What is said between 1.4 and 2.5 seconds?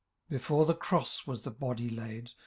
the body laid.